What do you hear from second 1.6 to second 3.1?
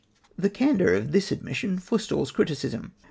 forestalls criticism.